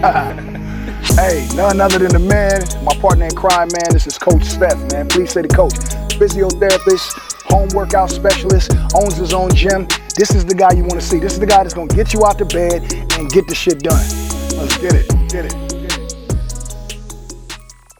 [1.20, 3.92] hey, none other than the man, my partner in crime, man.
[3.92, 5.06] This is Coach Steph, man.
[5.08, 5.74] Please say the coach.
[6.16, 7.20] Physiotherapist,
[7.50, 9.86] home workout specialist, owns his own gym.
[10.16, 11.18] This is the guy you want to see.
[11.18, 12.80] This is the guy that's going to get you out the bed
[13.18, 14.00] and get the shit done.
[14.56, 15.06] Let's get it.
[15.28, 15.70] Get it.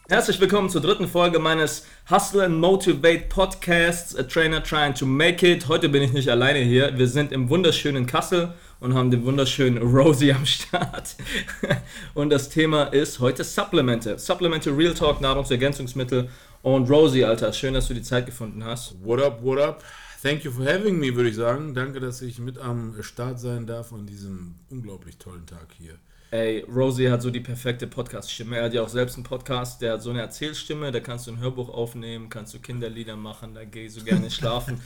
[0.08, 5.46] Herzlich willkommen zur dritten Folge meines Hustle and Motivate Podcasts, A Trainer Trying to Make
[5.46, 5.68] It.
[5.68, 6.96] Heute bin ich nicht alleine hier.
[6.96, 11.14] Wir sind im wunderschönen Kassel und haben den wunderschönen Rosie am Start.
[12.14, 14.18] Und das Thema ist heute Supplemente.
[14.18, 16.28] Supplemente, Real Talk, Nahrungsergänzungsmittel.
[16.62, 18.96] Und Rosie, Alter, schön, dass du die Zeit gefunden hast.
[19.04, 19.84] What up, what up?
[20.22, 21.74] Thank you for having me, würde ich sagen.
[21.74, 25.94] Danke, dass ich mit am Start sein darf an diesem unglaublich tollen Tag hier.
[26.32, 28.56] Ey, Rosie hat so die perfekte Podcast-Stimme.
[28.56, 31.32] Er hat ja auch selbst einen Podcast, der hat so eine Erzählstimme, da kannst du
[31.32, 34.80] ein Hörbuch aufnehmen, kannst du Kinderlieder machen, da gehst du gerne schlafen.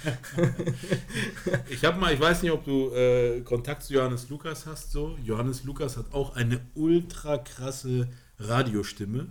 [1.69, 5.19] ich habe mal, ich weiß nicht, ob du äh, Kontakt zu Johannes Lukas hast, so.
[5.23, 8.09] Johannes Lukas hat auch eine ultra krasse
[8.39, 9.27] Radiostimme.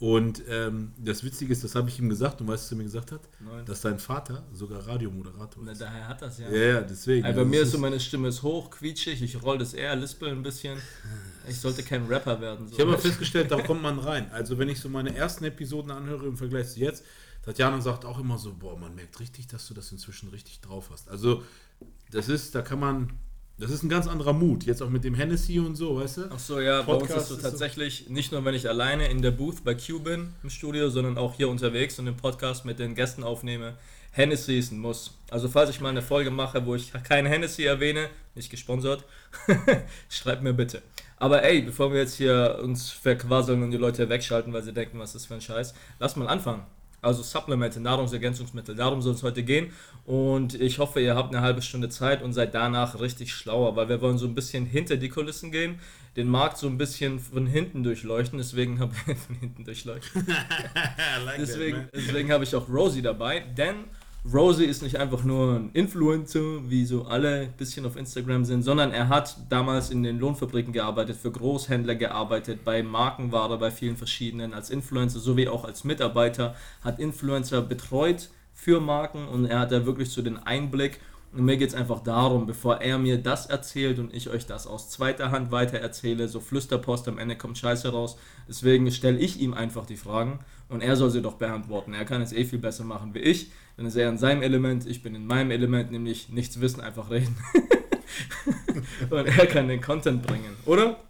[0.00, 2.76] Und ähm, das Witzige ist, das habe ich ihm gesagt, und weißt du, was er
[2.76, 3.20] mir gesagt hat?
[3.38, 3.64] Nein.
[3.64, 5.78] Dass sein Vater sogar Radiomoderator ist.
[5.80, 6.50] Na, daher hat das ja.
[6.50, 7.24] Ja, ja, deswegen.
[7.24, 10.30] Also bei mir ist so, meine Stimme ist hoch, quietschig, ich roll das eher, lispel
[10.30, 10.78] ein bisschen.
[11.48, 12.66] Ich sollte kein Rapper werden.
[12.66, 12.74] So.
[12.74, 14.30] Ich habe mal festgestellt, da kommt man rein.
[14.32, 17.04] Also wenn ich so meine ersten Episoden anhöre im Vergleich zu jetzt,
[17.44, 20.90] Tatjana sagt auch immer so, boah, man merkt richtig, dass du das inzwischen richtig drauf
[20.90, 21.08] hast.
[21.08, 21.44] Also
[22.10, 23.12] das ist, da kann man
[23.58, 26.22] das ist ein ganz anderer Mut, jetzt auch mit dem Hennessy und so, weißt du?
[26.32, 29.22] Ach so, ja, Podcast bei uns ist so tatsächlich, nicht nur wenn ich alleine in
[29.22, 32.80] der Booth bei Q bin im Studio, sondern auch hier unterwegs und den Podcast mit
[32.80, 33.74] den Gästen aufnehme.
[34.10, 35.16] Hennessy ist ein Muss.
[35.30, 39.04] Also falls ich mal eine Folge mache, wo ich keinen Hennessy erwähne, nicht gesponsert,
[40.08, 40.82] schreibt mir bitte.
[41.16, 44.98] Aber ey, bevor wir jetzt hier uns verquasseln und die Leute wegschalten, weil sie denken,
[44.98, 46.64] was ist das für ein Scheiß, lass mal anfangen
[47.04, 48.74] also Supplemente, Nahrungsergänzungsmittel.
[48.74, 49.72] Darum soll es heute gehen.
[50.06, 53.88] Und ich hoffe, ihr habt eine halbe Stunde Zeit und seid danach richtig schlauer, weil
[53.88, 55.78] wir wollen so ein bisschen hinter die Kulissen gehen,
[56.16, 58.38] den Markt so ein bisschen von hinten durchleuchten.
[58.38, 60.26] Deswegen habe ich von hinten durchleuchten.
[61.24, 63.84] like deswegen deswegen habe ich auch Rosie dabei, denn
[64.32, 68.62] Rosie ist nicht einfach nur ein Influencer, wie so alle ein bisschen auf Instagram sind,
[68.62, 73.98] sondern er hat damals in den Lohnfabriken gearbeitet, für Großhändler gearbeitet, bei Markenware, bei vielen
[73.98, 79.72] verschiedenen, als Influencer sowie auch als Mitarbeiter, hat Influencer betreut für Marken und er hat
[79.72, 81.00] da wirklich so den Einblick.
[81.34, 84.68] Und mir geht es einfach darum, bevor er mir das erzählt und ich euch das
[84.68, 88.16] aus zweiter Hand weiter erzähle, so Flüsterpost, am Ende kommt Scheiße raus.
[88.48, 91.92] Deswegen stelle ich ihm einfach die Fragen und er soll sie doch beantworten.
[91.92, 93.50] Er kann es eh viel besser machen wie ich.
[93.76, 97.10] Dann ist er in seinem Element, ich bin in meinem Element, nämlich nichts wissen, einfach
[97.10, 97.36] reden.
[99.10, 101.00] und er kann den Content bringen, oder?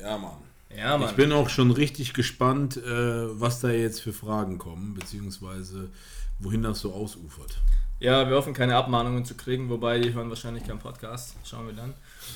[0.00, 0.36] Ja, Mann.
[0.74, 1.10] Ja, Mann.
[1.10, 5.90] Ich bin auch schon richtig gespannt, äh, was da jetzt für Fragen kommen, beziehungsweise
[6.38, 7.60] wohin das so ausufert.
[8.00, 11.34] Ja, wir hoffen keine Abmahnungen zu kriegen, wobei die hören wahrscheinlich keinen Podcast.
[11.44, 11.94] Schauen wir dann.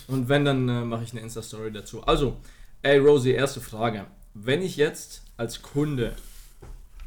[0.08, 2.02] Und wenn, dann äh, mache ich eine Insta-Story dazu.
[2.02, 2.36] Also,
[2.82, 4.06] ey Rosie, erste Frage.
[4.34, 6.16] Wenn ich jetzt als Kunde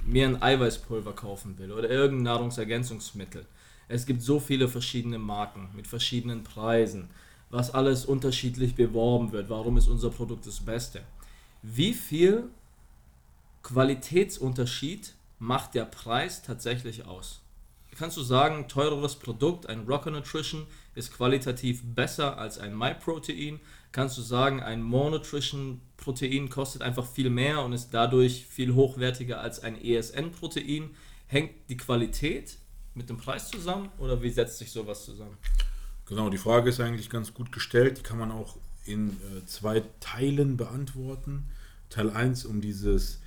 [0.05, 3.45] mir ein Eiweißpulver kaufen will oder irgendein Nahrungsergänzungsmittel.
[3.88, 7.09] Es gibt so viele verschiedene Marken mit verschiedenen Preisen,
[7.49, 9.49] was alles unterschiedlich beworben wird.
[9.49, 11.01] Warum ist unser Produkt das Beste?
[11.61, 12.49] Wie viel
[13.63, 17.41] Qualitätsunterschied macht der Preis tatsächlich aus?
[17.95, 23.59] Kannst du sagen, teureres Produkt, ein Rocker Nutrition, ist qualitativ besser als ein MyProtein?
[23.95, 28.75] kannst du sagen, ein More Nutrition Protein kostet einfach viel mehr und ist dadurch viel
[28.75, 30.89] hochwertiger als ein ESN Protein.
[31.28, 32.57] Hängt die Qualität
[32.94, 35.38] mit dem Preis zusammen oder wie setzt sich sowas zusammen?
[36.07, 38.00] Genau, die Frage ist eigentlich ganz gut gestellt.
[38.00, 41.45] Die kann man auch in äh, zwei Teilen beantworten.
[41.89, 43.22] Teil 1, um dieses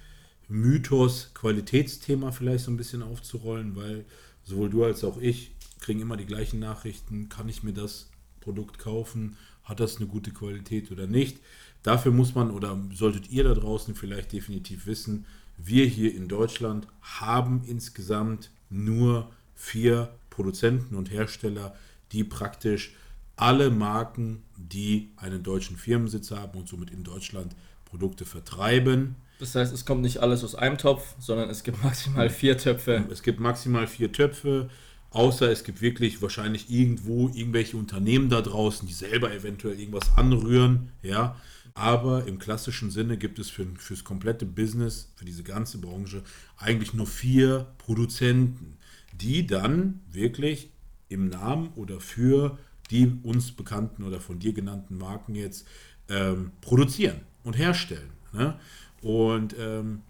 [0.48, 4.04] Mythos-Qualitätsthema vielleicht so ein bisschen aufzurollen, weil
[4.48, 7.28] sowohl du als auch ich kriegen immer die gleichen Nachrichten.
[7.28, 8.10] Kann ich mir das
[8.40, 9.36] Produkt kaufen?
[9.68, 11.38] hat das eine gute Qualität oder nicht.
[11.82, 15.26] Dafür muss man oder solltet ihr da draußen vielleicht definitiv wissen,
[15.58, 21.74] wir hier in Deutschland haben insgesamt nur vier Produzenten und Hersteller,
[22.12, 22.94] die praktisch
[23.36, 29.16] alle Marken, die einen deutschen Firmensitz haben und somit in Deutschland Produkte vertreiben.
[29.38, 33.04] Das heißt, es kommt nicht alles aus einem Topf, sondern es gibt maximal vier Töpfe.
[33.10, 34.68] Es gibt maximal vier Töpfe.
[35.10, 40.90] Außer es gibt wirklich wahrscheinlich irgendwo irgendwelche Unternehmen da draußen, die selber eventuell irgendwas anrühren,
[41.02, 41.36] ja.
[41.72, 46.22] Aber im klassischen Sinne gibt es für, fürs komplette Business, für diese ganze Branche,
[46.56, 48.76] eigentlich nur vier Produzenten,
[49.12, 50.70] die dann wirklich
[51.08, 52.58] im Namen oder für
[52.90, 55.66] die uns bekannten oder von dir genannten Marken jetzt
[56.08, 58.10] ähm, produzieren und herstellen.
[58.32, 58.58] Ne?
[59.02, 60.02] Und ähm,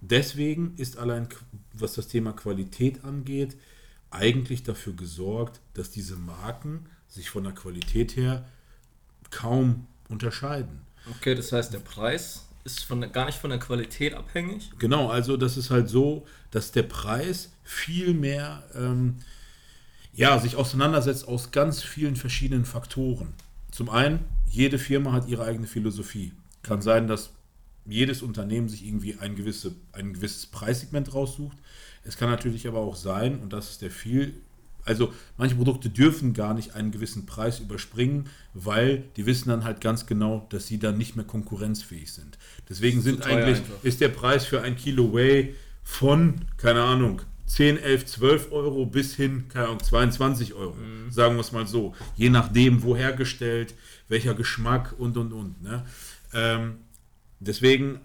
[0.00, 1.28] deswegen ist allein,
[1.72, 3.56] was das Thema Qualität angeht,
[4.10, 8.46] eigentlich dafür gesorgt, dass diese Marken sich von der Qualität her
[9.30, 10.82] kaum unterscheiden.
[11.10, 14.70] Okay, das heißt, der Preis ist von, der- gar nicht von der Qualität abhängig.
[14.78, 19.16] Genau, also das ist halt so, dass der Preis viel mehr ähm,
[20.14, 23.34] ja, sich auseinandersetzt aus ganz vielen verschiedenen Faktoren.
[23.70, 26.32] Zum einen, jede Firma hat ihre eigene Philosophie.
[26.62, 27.30] Kann sein, dass
[27.88, 31.56] jedes Unternehmen sich irgendwie ein, gewisse, ein gewisses Preissegment raussucht.
[32.04, 34.34] Es kann natürlich aber auch sein, und das ist der viel,
[34.84, 39.80] also manche Produkte dürfen gar nicht einen gewissen Preis überspringen, weil die wissen dann halt
[39.80, 42.38] ganz genau, dass sie dann nicht mehr konkurrenzfähig sind.
[42.68, 43.82] Deswegen sind eigentlich, einfach.
[43.82, 49.14] ist der Preis für ein Kilo Whey von, keine Ahnung, 10, 11, 12 Euro bis
[49.14, 50.76] hin, keine Ahnung, 22 Euro.
[51.10, 51.94] Sagen wir es mal so.
[52.16, 53.74] Je nachdem, wo hergestellt,
[54.08, 55.62] welcher Geschmack und und und.
[55.62, 55.84] Ne?
[56.32, 56.78] Ähm,
[57.40, 58.00] deswegen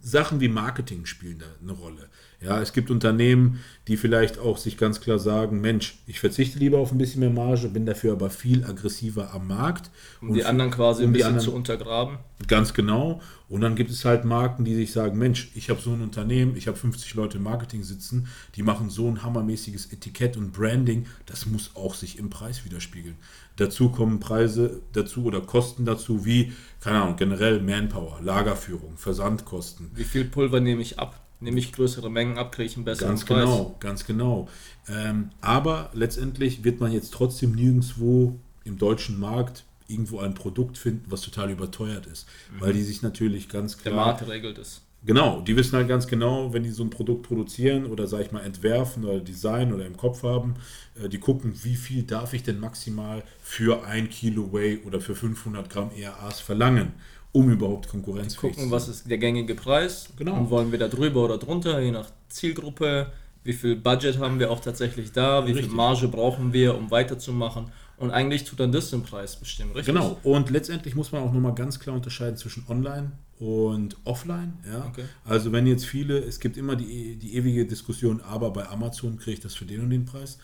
[0.00, 2.10] Sachen wie Marketing spielen da eine Rolle.
[2.42, 6.78] Ja, es gibt Unternehmen, die vielleicht auch sich ganz klar sagen, Mensch, ich verzichte lieber
[6.78, 9.90] auf ein bisschen mehr Marge, bin dafür aber viel aggressiver am Markt.
[10.20, 12.18] Um die anderen quasi um ein bisschen anderen- zu untergraben.
[12.48, 13.20] Ganz genau.
[13.48, 16.56] Und dann gibt es halt Marken, die sich sagen, Mensch, ich habe so ein Unternehmen,
[16.56, 21.06] ich habe 50 Leute im Marketing sitzen, die machen so ein hammermäßiges Etikett und Branding,
[21.26, 23.16] das muss auch sich im Preis widerspiegeln.
[23.56, 29.90] Dazu kommen Preise dazu oder Kosten dazu, wie, keine Ahnung, generell Manpower, Lagerführung, Versandkosten.
[29.94, 31.21] Wie viel Pulver nehme ich ab?
[31.42, 33.44] Nehme ich größere Mengen ab, kriege ich einen besseren Ganz Preis.
[33.44, 34.48] genau, ganz genau.
[34.88, 41.04] Ähm, aber letztendlich wird man jetzt trotzdem nirgendwo im deutschen Markt irgendwo ein Produkt finden,
[41.10, 42.26] was total überteuert ist.
[42.58, 44.06] Weil die sich natürlich ganz Der klar.
[44.06, 44.82] Markt regelt es.
[45.04, 48.30] Genau, die wissen halt ganz genau, wenn die so ein Produkt produzieren oder sag ich
[48.30, 50.54] mal entwerfen oder designen oder im Kopf haben,
[51.02, 55.16] äh, die gucken, wie viel darf ich denn maximal für ein Kilo Whey oder für
[55.16, 56.92] 500 Gramm ERAs verlangen,
[57.32, 58.94] um überhaupt konkurrenzfähig Gucken, zu was sein.
[58.94, 60.08] ist der gängige Preis.
[60.16, 60.36] Genau.
[60.36, 63.10] Und wollen wir da drüber oder drunter, je nach Zielgruppe.
[63.44, 65.44] Wie viel Budget haben wir auch tatsächlich da?
[65.46, 65.66] Wie Richtig.
[65.66, 67.66] viel Marge brauchen wir, um weiterzumachen?
[67.96, 69.94] Und eigentlich tut dann das den Preis bestimmen, richtig?
[69.94, 74.54] Genau, und letztendlich muss man auch nochmal ganz klar unterscheiden zwischen Online und Offline.
[74.66, 74.86] Ja?
[74.86, 75.04] Okay.
[75.24, 79.34] Also wenn jetzt viele, es gibt immer die, die ewige Diskussion, aber bei Amazon kriege
[79.34, 80.38] ich das für den und den Preis.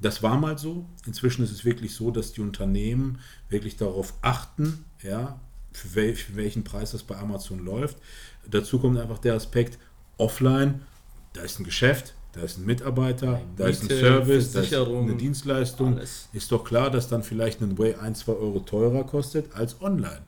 [0.00, 0.84] Das war mal so.
[1.06, 3.18] Inzwischen ist es wirklich so, dass die Unternehmen
[3.48, 5.40] wirklich darauf achten, ja,
[5.76, 7.98] für, wel, für welchen Preis das bei Amazon läuft.
[8.48, 9.78] Dazu kommt einfach der Aspekt,
[10.16, 10.82] offline,
[11.34, 14.74] da ist ein Geschäft, da ist ein Mitarbeiter, da ist ein Miete, Service, da ist
[14.74, 15.96] eine Dienstleistung.
[15.96, 16.28] alles.
[16.32, 20.22] Ist doch klar, dass dann vielleicht ein Way 1, 2 Euro teurer kostet als online.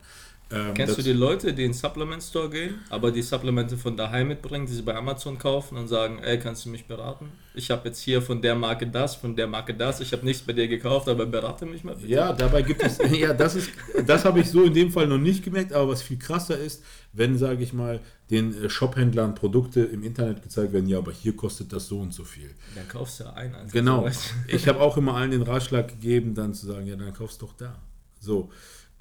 [0.51, 3.95] Ähm, Kennst du die Leute, die in den Supplement Store gehen, aber die Supplemente von
[3.95, 7.31] daheim mitbringen, die sie bei Amazon kaufen und sagen, ey, kannst du mich beraten?
[7.53, 10.41] Ich habe jetzt hier von der Marke das, von der Marke das, ich habe nichts
[10.41, 12.07] bei dir gekauft, aber berate mich mal bitte.
[12.07, 13.69] Ja, dabei gibt es, ja, das ist,
[14.07, 16.83] das habe ich so in dem Fall noch nicht gemerkt, aber was viel krasser ist,
[17.13, 17.99] wenn, sage ich mal,
[18.31, 22.11] den äh, Shophändlern Produkte im Internet gezeigt werden, ja, aber hier kostet das so und
[22.11, 22.49] so viel.
[22.73, 23.53] Dann kaufst du ja ein.
[23.53, 24.09] Also Genau.
[24.47, 27.53] Ich habe auch immer allen den Ratschlag gegeben, dann zu sagen, ja, dann kaufst doch
[27.53, 27.79] da.
[28.19, 28.49] So.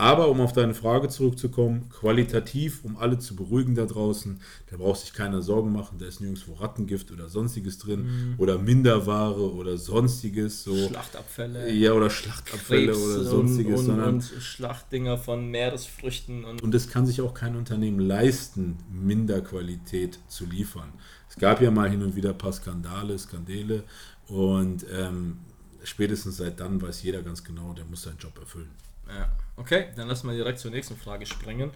[0.01, 4.41] Aber um auf deine Frage zurückzukommen, qualitativ, um alle zu beruhigen da draußen,
[4.71, 8.35] da braucht sich keiner Sorgen machen, da ist nirgendwo Rattengift oder sonstiges drin Mhm.
[8.39, 10.63] oder Minderware oder sonstiges.
[10.63, 10.77] So.
[10.89, 16.63] Schlachtabfälle, Ja, oder Schlachtabfälle Krebs oder und, sonstiges, und, sondern und Schlachtdinger von Meeresfrüchten und
[16.63, 20.93] und es kann sich auch kein Unternehmen leisten, Minderqualität zu liefern.
[21.29, 23.83] Es gab ja mal hin und wieder ein paar Skandale, Skandale
[24.29, 25.39] und ähm,
[25.83, 28.71] spätestens seit dann weiß jeder ganz genau, der muss seinen Job erfüllen.
[29.09, 31.71] Ja, okay, dann lassen wir direkt zur nächsten Frage springen.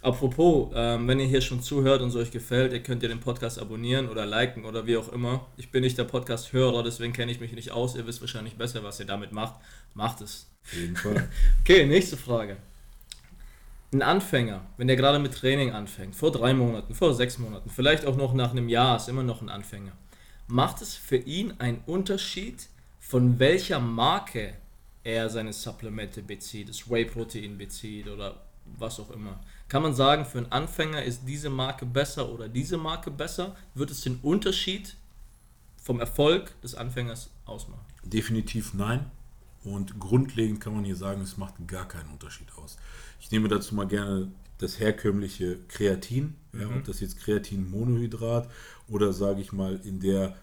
[0.00, 3.18] Apropos, ähm, wenn ihr hier schon zuhört und es euch gefällt, ihr könnt ihr den
[3.18, 5.46] Podcast abonnieren oder liken oder wie auch immer.
[5.56, 7.96] Ich bin nicht der Podcast-Hörer, deswegen kenne ich mich nicht aus.
[7.96, 9.60] Ihr wisst wahrscheinlich besser, was ihr damit macht.
[9.94, 10.48] Macht es.
[10.64, 11.28] Auf jeden Fall.
[11.62, 12.56] Okay, nächste Frage.
[13.92, 18.06] Ein Anfänger, wenn der gerade mit Training anfängt, vor drei Monaten, vor sechs Monaten, vielleicht
[18.06, 19.92] auch noch nach einem Jahr, ist immer noch ein Anfänger.
[20.46, 22.68] Macht es für ihn einen Unterschied,
[23.00, 24.54] von welcher Marke
[25.08, 28.42] er seine Supplemente bezieht, das Whey-Protein bezieht oder
[28.78, 29.40] was auch immer?
[29.68, 33.56] Kann man sagen, für einen Anfänger ist diese Marke besser oder diese Marke besser?
[33.74, 34.96] Wird es den Unterschied
[35.82, 37.84] vom Erfolg des Anfängers ausmachen?
[38.04, 39.10] Definitiv nein.
[39.64, 42.76] Und grundlegend kann man hier sagen, es macht gar keinen Unterschied aus.
[43.20, 48.50] Ich nehme dazu mal gerne das herkömmliche Kreatin, ja, ob das jetzt Kreatin-Monohydrat
[48.88, 50.36] oder sage ich mal in der,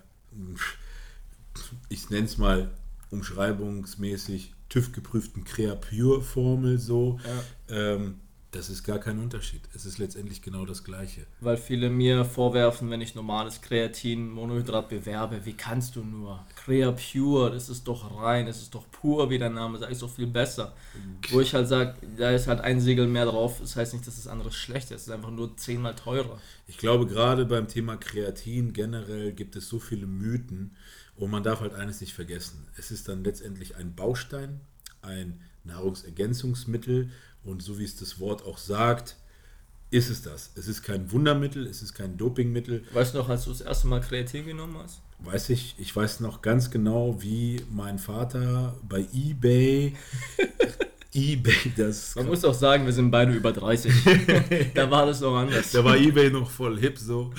[1.90, 2.72] ich nenne es mal
[3.12, 7.20] umschreibungsmäßig TÜV-geprüften Crea-Pure-Formel so.
[7.70, 8.16] Ähm,
[8.56, 9.62] das ist gar kein Unterschied.
[9.74, 11.28] Es ist letztendlich genau das Gleiche.
[11.42, 16.46] Weil viele mir vorwerfen, wenn ich normales Kreatin, Monohydrat bewerbe, wie kannst du nur?
[16.56, 20.02] Crea Pure, das ist doch rein, das ist doch pur, wie der Name sagt, ist
[20.02, 20.74] doch viel besser.
[21.32, 24.16] Wo ich halt sage, da ist halt ein Segel mehr drauf, das heißt nicht, dass
[24.16, 26.40] das andere schlecht ist, es ist einfach nur zehnmal teurer.
[26.68, 30.76] Ich glaube, gerade beim Thema Kreatin generell gibt es so viele Mythen
[31.18, 32.68] und man darf halt eines nicht vergessen.
[32.78, 34.62] Es ist dann letztendlich ein Baustein,
[35.02, 37.10] ein Nahrungsergänzungsmittel
[37.44, 39.18] und so wie es das Wort auch sagt,
[39.92, 40.52] ist es das.
[40.56, 42.84] Es ist kein Wundermittel, es ist kein Dopingmittel.
[42.94, 45.02] Weißt du noch, als du das erste Mal Kreatin genommen hast?
[45.20, 49.96] Weiß ich, ich weiß noch ganz genau, wie mein Vater bei eBay
[51.14, 52.16] eBay das.
[52.16, 53.94] Man muss auch sagen, wir sind beide über 30.
[54.74, 55.72] da war das noch anders.
[55.72, 57.32] Da war eBay noch voll hip so.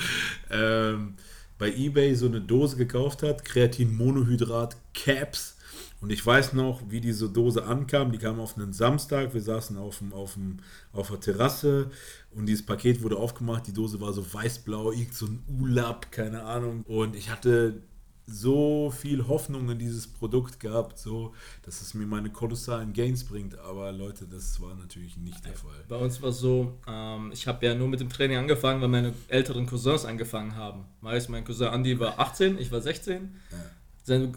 [0.49, 1.13] Ähm,
[1.57, 5.57] bei eBay so eine Dose gekauft hat, Kreatin-Monohydrat Caps.
[5.99, 8.11] Und ich weiß noch, wie diese Dose ankam.
[8.11, 9.33] Die kam auf einen Samstag.
[9.33, 10.57] Wir saßen auf, dem, auf, dem,
[10.93, 11.89] auf der Terrasse
[12.31, 13.65] und dieses Paket wurde aufgemacht.
[13.65, 16.83] Die Dose war so weiß-blau, irgend so ein Ulap, keine Ahnung.
[16.87, 17.81] Und ich hatte
[18.27, 23.57] so viel Hoffnung in dieses Produkt gehabt, so, dass es mir meine kolossalen Gains bringt.
[23.57, 25.85] Aber Leute, das war natürlich nicht der Fall.
[25.87, 28.89] Bei uns war es so, ähm, ich habe ja nur mit dem Training angefangen, weil
[28.89, 30.83] meine älteren Cousins angefangen haben.
[30.99, 33.33] Meist mein Cousin Andy war 18, ich war 16.
[33.51, 33.57] Ja.
[34.03, 34.33] Sein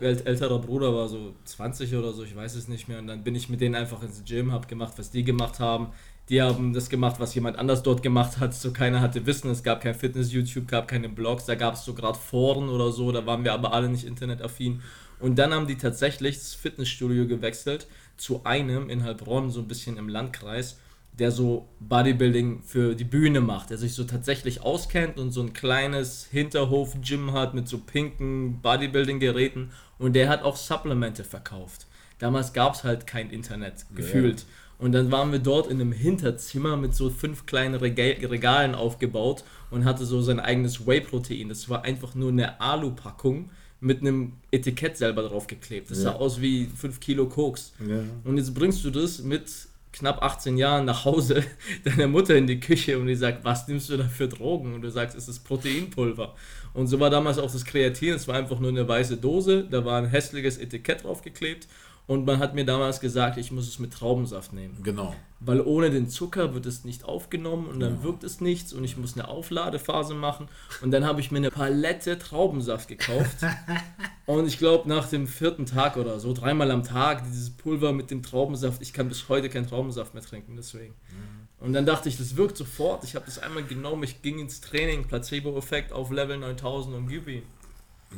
[0.00, 2.98] älterer Bruder war so 20 oder so, ich weiß es nicht mehr.
[2.98, 5.88] Und dann bin ich mit denen einfach ins Gym, habe gemacht, was die gemacht haben
[6.28, 8.54] die haben das gemacht, was jemand anders dort gemacht hat.
[8.54, 11.94] So keiner hatte Wissen, es gab kein Fitness-YouTube, gab keine Blogs, da gab es so
[11.94, 14.82] gerade Foren oder so, da waren wir aber alle nicht internetaffin.
[15.18, 17.86] Und dann haben die tatsächlich das Fitnessstudio gewechselt
[18.16, 20.78] zu einem in Heilbronn, so ein bisschen im Landkreis,
[21.12, 25.52] der so Bodybuilding für die Bühne macht, der sich so tatsächlich auskennt und so ein
[25.52, 31.86] kleines Hinterhof-Gym hat mit so pinken Bodybuilding-Geräten und der hat auch Supplemente verkauft.
[32.18, 34.40] Damals gab es halt kein Internet, gefühlt.
[34.40, 34.46] Ja.
[34.82, 39.84] Und dann waren wir dort in einem Hinterzimmer mit so fünf kleinen Regalen aufgebaut und
[39.84, 41.48] hatte so sein eigenes Whey-Protein.
[41.48, 45.88] Das war einfach nur eine Alu-Packung mit einem Etikett selber draufgeklebt.
[45.88, 46.04] Das ja.
[46.04, 47.74] sah aus wie 5 Kilo Koks.
[47.86, 48.00] Ja.
[48.24, 49.44] Und jetzt bringst du das mit
[49.92, 51.44] knapp 18 Jahren nach Hause
[51.84, 54.74] deiner Mutter in die Küche und die sagt, was nimmst du da für Drogen?
[54.74, 56.34] Und du sagst, es ist Proteinpulver.
[56.74, 59.84] Und so war damals auch das Kreatin, es war einfach nur eine weiße Dose, da
[59.84, 61.68] war ein hässliches Etikett draufgeklebt
[62.06, 64.76] und man hat mir damals gesagt, ich muss es mit Traubensaft nehmen.
[64.82, 65.14] Genau.
[65.38, 68.04] Weil ohne den Zucker wird es nicht aufgenommen und dann genau.
[68.04, 70.48] wirkt es nichts und ich muss eine Aufladephase machen.
[70.82, 73.38] Und dann habe ich mir eine Palette Traubensaft gekauft.
[74.26, 78.10] und ich glaube, nach dem vierten Tag oder so, dreimal am Tag, dieses Pulver mit
[78.10, 80.94] dem Traubensaft, ich kann bis heute keinen Traubensaft mehr trinken, deswegen.
[81.10, 81.64] Mhm.
[81.64, 83.04] Und dann dachte ich, das wirkt sofort.
[83.04, 87.44] Ich habe das einmal genommen, ich ging ins Training, Placebo-Effekt auf Level 9000 und Gübi.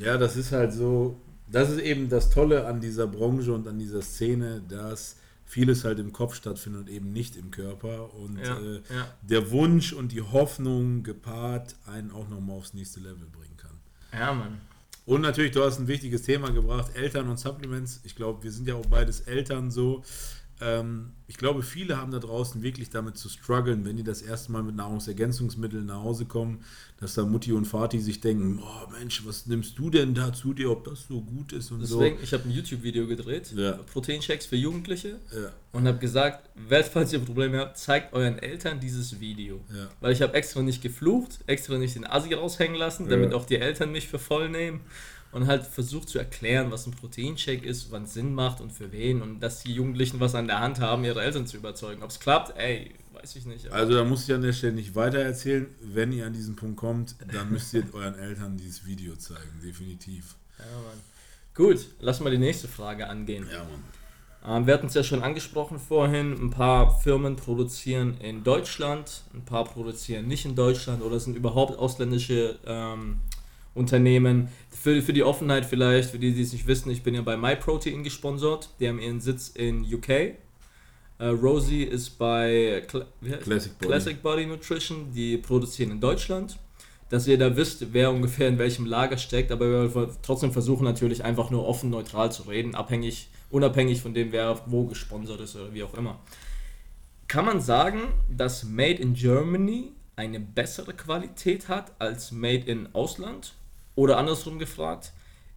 [0.00, 3.78] Ja, das ist halt so, das ist eben das Tolle an dieser Branche und an
[3.78, 8.14] dieser Szene, dass vieles halt im Kopf stattfindet und eben nicht im Körper.
[8.14, 9.14] Und ja, äh, ja.
[9.22, 13.78] der Wunsch und die Hoffnung gepaart einen auch nochmal aufs nächste Level bringen kann.
[14.12, 14.60] Ja, Mann.
[15.06, 18.00] Und natürlich, du hast ein wichtiges Thema gebracht, Eltern und Supplements.
[18.04, 20.02] Ich glaube, wir sind ja auch beides Eltern so.
[20.60, 24.52] Ähm, ich glaube, viele haben da draußen wirklich damit zu strugglen, wenn die das erste
[24.52, 26.62] Mal mit Nahrungsergänzungsmitteln nach Hause kommen,
[27.00, 30.52] dass da Mutti und Vati sich denken, oh Mensch, was nimmst du denn da zu
[30.52, 32.22] dir, ob das so gut ist und Deswegen, so.
[32.22, 33.72] ich habe ein YouTube-Video gedreht, ja.
[33.72, 35.50] Proteinchecks für Jugendliche ja.
[35.72, 36.50] und habe gesagt,
[36.92, 39.60] falls ihr Probleme habt, zeigt euren Eltern dieses Video.
[39.74, 39.88] Ja.
[40.00, 43.56] Weil ich habe extra nicht geflucht, extra nicht den Asi raushängen lassen, damit auch die
[43.56, 44.82] Eltern mich für voll nehmen
[45.34, 48.92] und halt versucht zu erklären, was ein Proteinshake ist, wann es Sinn macht und für
[48.92, 52.04] wen und dass die Jugendlichen was an der Hand haben, ihre Eltern zu überzeugen.
[52.04, 53.70] Ob es klappt, ey, weiß ich nicht.
[53.72, 55.66] Also da muss ich an der Stelle nicht weiter erzählen.
[55.80, 60.36] Wenn ihr an diesen Punkt kommt, dann müsst ihr euren Eltern dieses Video zeigen, definitiv.
[60.56, 61.00] Ja, Mann.
[61.52, 63.48] Gut, lass mal die nächste Frage angehen.
[63.50, 64.56] Ja, Mann.
[64.56, 69.44] Ähm, wir hatten es ja schon angesprochen vorhin, ein paar Firmen produzieren in Deutschland, ein
[69.44, 73.20] paar produzieren nicht in Deutschland oder sind überhaupt ausländische ähm,
[73.74, 74.48] Unternehmen.
[74.70, 77.36] Für, für die Offenheit vielleicht, für die, die es nicht wissen, ich bin ja bei
[77.36, 78.70] MyProtein gesponsert.
[78.80, 80.08] Die haben ihren Sitz in UK.
[81.18, 83.06] Äh, Rosie ist bei Cl
[83.42, 83.86] Classic, Body.
[83.86, 86.58] Classic Body Nutrition, die produzieren in Deutschland.
[87.10, 91.22] Dass ihr da wisst, wer ungefähr in welchem Lager steckt, aber wir trotzdem versuchen natürlich
[91.22, 95.72] einfach nur offen, neutral zu reden, abhängig, unabhängig von dem, wer wo gesponsert ist oder
[95.74, 96.18] wie auch immer.
[97.28, 103.54] Kann man sagen, dass Made in Germany eine bessere Qualität hat als Made in Ausland?
[103.94, 105.12] Oder andersrum gefragt,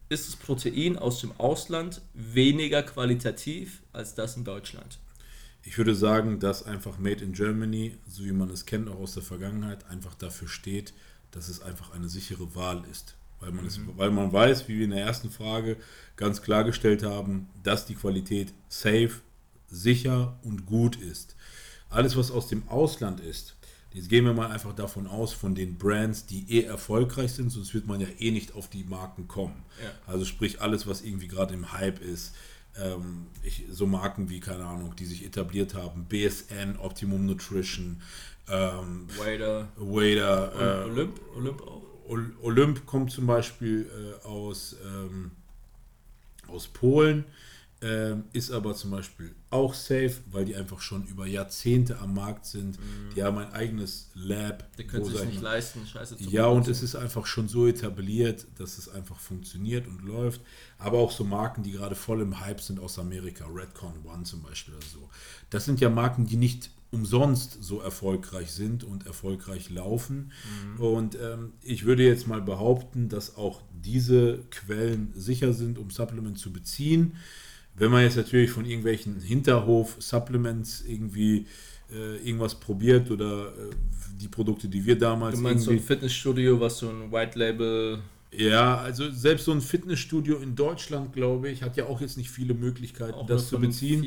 [0.10, 5.00] ist das Protein aus dem Ausland weniger qualitativ als das in Deutschland?
[5.64, 9.16] Ich würde sagen, dass einfach Made in Germany, so wie man es kennt auch aus
[9.16, 10.94] der Vergangenheit, einfach dafür steht,
[11.32, 13.16] dass es einfach eine sichere Wahl ist.
[13.42, 13.68] Weil man, mhm.
[13.68, 15.76] es, weil man weiß, wie wir in der ersten Frage
[16.16, 19.22] ganz klargestellt haben, dass die Qualität safe,
[19.68, 21.36] sicher und gut ist.
[21.90, 23.57] Alles, was aus dem Ausland ist,
[23.98, 27.74] Jetzt gehen wir mal einfach davon aus, von den Brands, die eh erfolgreich sind, sonst
[27.74, 29.64] wird man ja eh nicht auf die Marken kommen.
[29.82, 29.90] Ja.
[30.06, 32.36] Also sprich alles, was irgendwie gerade im Hype ist.
[32.80, 38.00] Ähm, ich, so Marken wie, keine Ahnung, die sich etabliert haben, BSN, Optimum Nutrition,
[38.48, 41.82] ähm, Wader, Wader äh, Olymp, Olymp auch.
[42.42, 43.90] Olymp kommt zum Beispiel
[44.24, 45.32] äh, aus, ähm,
[46.48, 47.26] aus Polen.
[47.80, 52.48] Ähm, ist aber zum Beispiel auch safe, weil die einfach schon über Jahrzehnte am Markt
[52.48, 52.80] sind.
[53.16, 54.66] Die haben ein eigenes Lab.
[54.78, 58.48] Die können sich nicht leisten, Scheiße zu ja, und es ist einfach schon so etabliert,
[58.58, 60.42] dass es einfach funktioniert und läuft.
[60.80, 64.42] Aber auch so Marken, die gerade voll im Hype sind aus Amerika, Redcon One zum
[64.42, 65.10] Beispiel oder so.
[65.52, 70.32] Das sind ja Marken, die nicht umsonst so erfolgreich sind und erfolgreich laufen.
[70.80, 76.40] Und ähm, ich würde jetzt mal behaupten, dass auch diese Quellen sicher sind, um Supplement
[76.40, 77.18] zu beziehen.
[77.78, 81.46] Wenn man jetzt natürlich von irgendwelchen Hinterhof-Supplements irgendwie
[81.94, 83.70] äh, irgendwas probiert oder äh,
[84.20, 88.00] die Produkte, die wir damals Du meinst so ein Fitnessstudio, was so ein White Label.
[88.32, 92.30] Ja, also selbst so ein Fitnessstudio in Deutschland, glaube ich, hat ja auch jetzt nicht
[92.30, 94.06] viele Möglichkeiten, Auch das zu beziehen.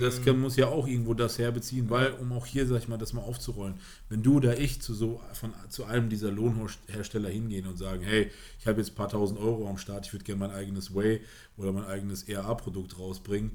[0.00, 2.96] Das kann, muss ja auch irgendwo das herbeziehen, weil, um auch hier, sag ich mal,
[2.96, 3.74] das mal aufzurollen,
[4.08, 8.30] wenn du oder ich zu so von, zu einem dieser Lohnhersteller hingehen und sagen, hey,
[8.58, 11.20] ich habe jetzt ein paar tausend Euro am Start, ich würde gerne mein eigenes Whey
[11.58, 13.52] oder mein eigenes ERA-Produkt rausbringen,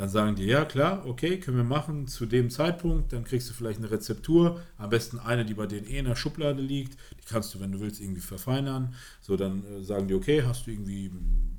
[0.00, 3.52] dann sagen die, ja klar, okay, können wir machen zu dem Zeitpunkt, dann kriegst du
[3.52, 7.26] vielleicht eine Rezeptur, am besten eine, die bei denen eh in der Schublade liegt, die
[7.28, 8.94] kannst du, wenn du willst, irgendwie verfeinern.
[9.20, 11.10] So, dann äh, sagen die, okay, hast du irgendwie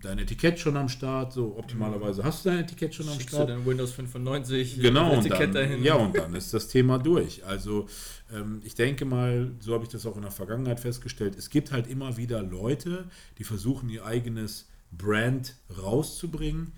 [0.02, 3.36] dein Etikett schon am Start, so optimalerweise hast du dein Etikett schon am Schickst du
[3.36, 3.50] Start.
[3.50, 5.84] dann Windows 95 Genau, und Etikett dann, dahin.
[5.84, 7.46] ja, und dann ist das Thema durch.
[7.46, 7.86] Also
[8.34, 11.72] ähm, ich denke mal, so habe ich das auch in der Vergangenheit festgestellt, es gibt
[11.72, 13.06] halt immer wieder Leute,
[13.38, 16.72] die versuchen, ihr eigenes Brand rauszubringen,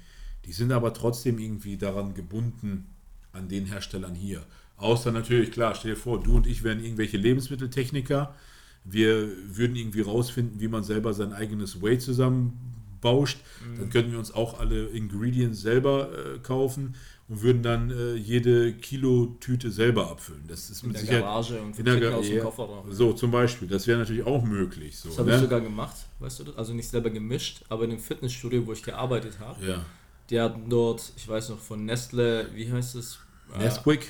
[0.45, 2.85] die sind aber trotzdem irgendwie daran gebunden
[3.31, 4.43] an den Herstellern hier.
[4.77, 8.35] Außer natürlich, klar, stell dir vor, du und ich wären irgendwelche Lebensmitteltechniker.
[8.83, 13.39] Wir würden irgendwie rausfinden, wie man selber sein eigenes Whey zusammenbauscht.
[13.77, 16.95] Dann könnten wir uns auch alle Ingredients selber äh, kaufen
[17.29, 20.43] und würden dann äh, jede Kilo-Tüte selber abfüllen.
[20.47, 21.23] Das ist in mit der Sicherheit.
[21.23, 22.91] Garage und in der schicken Ga- aus dem Kofferraum.
[22.91, 23.67] So, zum Beispiel.
[23.69, 24.97] Das wäre natürlich auch möglich.
[24.99, 25.35] So, Das habe ne?
[25.37, 26.57] ich sogar gemacht, weißt du das?
[26.57, 29.85] Also nicht selber gemischt, aber in dem Fitnessstudio, wo ich gearbeitet habe, Ja.
[30.33, 33.19] Die hatten dort, ich weiß noch, von Nestle, wie heißt es?
[33.53, 34.07] Äh, Nesquik,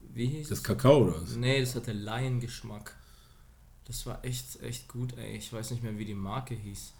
[0.00, 0.64] Wie hieß das es?
[0.64, 1.36] Kakao oder was?
[1.36, 2.96] Nee, das hatte Laiengeschmack.
[3.84, 5.36] Das war echt, echt gut, ey.
[5.36, 6.94] Ich weiß nicht mehr, wie die Marke hieß.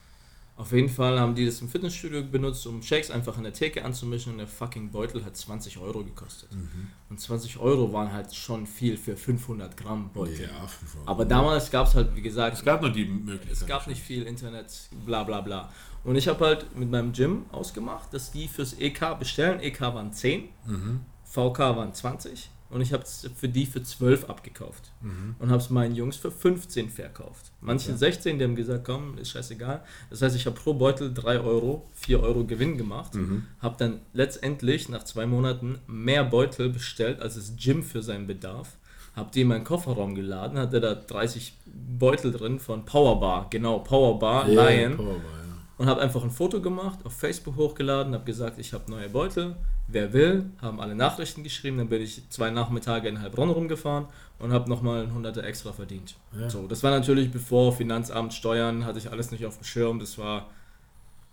[0.58, 3.84] Auf jeden Fall haben die das im Fitnessstudio benutzt, um Shakes einfach in der Theke
[3.84, 6.52] anzumischen und der fucking Beutel hat 20 Euro gekostet.
[6.52, 6.88] Mhm.
[7.08, 10.42] Und 20 Euro waren halt schon viel für 500 Gramm Beutel.
[10.52, 11.04] Ja, fünf Euro.
[11.08, 13.52] Aber damals gab es halt, wie gesagt, es gab noch die Möglichkeit.
[13.52, 15.68] es gab nicht viel Internet, bla bla bla.
[16.02, 19.60] Und ich habe halt mit meinem Gym ausgemacht, dass die fürs EK bestellen.
[19.60, 21.00] EK waren 10, Mhm.
[21.24, 24.90] VK waren 20 und ich habe es für die für 12 abgekauft
[25.38, 27.50] und habe es meinen Jungs für 15 verkauft.
[27.60, 29.82] Manche 16, die haben gesagt, komm, ist scheißegal.
[30.10, 33.12] Das heißt, ich habe pro Beutel 3 Euro, 4 Euro Gewinn gemacht,
[33.60, 38.76] habe dann letztendlich nach zwei Monaten mehr Beutel bestellt als das Gym für seinen Bedarf.
[39.16, 41.56] Hab die in meinen Kofferraum geladen, hatte da 30
[41.98, 45.56] Beutel drin von Powerbar, genau, Powerbar, Ja, Lion Powerbar, ja.
[45.78, 49.56] und habe einfach ein Foto gemacht, auf Facebook hochgeladen, habe gesagt, ich habe neue Beutel,
[49.88, 54.06] wer will, haben alle Nachrichten geschrieben, dann bin ich zwei Nachmittage in Heilbronn rumgefahren
[54.38, 56.14] und habe nochmal ein Hunderter extra verdient.
[56.38, 56.48] Ja.
[56.48, 60.18] So, das war natürlich bevor Finanzamt, Steuern, hatte ich alles nicht auf dem Schirm, das
[60.18, 60.50] war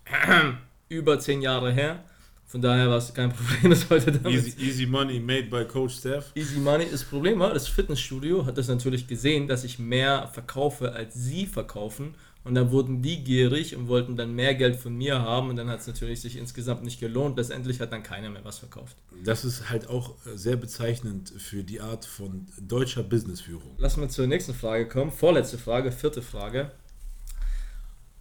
[0.89, 1.99] über zehn Jahre her,
[2.47, 5.95] von daher war es kein Problem, das heute damit Easy, easy money made by Coach
[5.95, 6.31] Steph.
[6.35, 6.87] Easy Money.
[6.89, 11.47] Das Problem war, das Fitnessstudio hat das natürlich gesehen, dass ich mehr verkaufe, als sie
[11.47, 12.15] verkaufen.
[12.45, 15.49] Und dann wurden die gierig und wollten dann mehr Geld von mir haben.
[15.49, 17.37] Und dann hat es natürlich sich insgesamt nicht gelohnt.
[17.37, 18.95] Letztendlich hat dann keiner mehr was verkauft.
[19.23, 23.75] Das ist halt auch äh, sehr bezeichnend für die Art von deutscher Businessführung.
[23.79, 25.11] Lass mal zur nächsten Frage kommen.
[25.11, 26.71] Vorletzte Frage, vierte Frage.